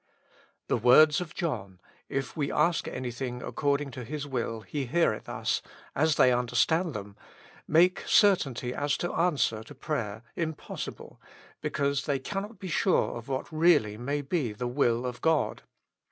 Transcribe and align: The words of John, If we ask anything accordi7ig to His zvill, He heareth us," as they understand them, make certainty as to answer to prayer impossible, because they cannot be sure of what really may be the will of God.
The 0.67 0.77
words 0.77 1.21
of 1.21 1.35
John, 1.35 1.79
If 2.09 2.35
we 2.35 2.51
ask 2.51 2.87
anything 2.87 3.41
accordi7ig 3.41 3.91
to 3.91 4.03
His 4.03 4.25
zvill, 4.25 4.65
He 4.65 4.87
heareth 4.87 5.29
us," 5.29 5.61
as 5.93 6.15
they 6.15 6.33
understand 6.33 6.95
them, 6.95 7.15
make 7.67 8.03
certainty 8.07 8.73
as 8.73 8.97
to 8.97 9.13
answer 9.13 9.61
to 9.61 9.75
prayer 9.75 10.23
impossible, 10.35 11.21
because 11.61 12.07
they 12.07 12.17
cannot 12.17 12.57
be 12.57 12.67
sure 12.67 13.15
of 13.15 13.27
what 13.27 13.51
really 13.51 13.95
may 13.95 14.21
be 14.23 14.53
the 14.53 14.65
will 14.67 15.05
of 15.05 15.21
God. 15.21 15.61